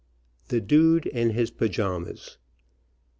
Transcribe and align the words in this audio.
THE 0.47 0.59
DUDE 0.61 1.11
AND 1.13 1.33
HIS 1.33 1.51
PAJAMAS. 1.51 2.37